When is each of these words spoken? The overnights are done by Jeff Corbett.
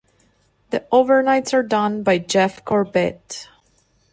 The 0.71 0.79
overnights 0.91 1.53
are 1.53 1.61
done 1.61 2.01
by 2.01 2.17
Jeff 2.17 2.65
Corbett. 2.65 3.47